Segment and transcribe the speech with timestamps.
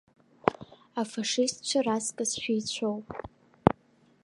[1.01, 3.07] Афашистцәа раҵкыс шәеицәоуп.